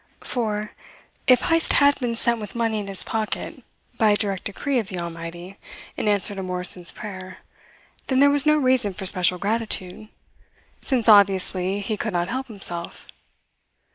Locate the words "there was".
8.19-8.43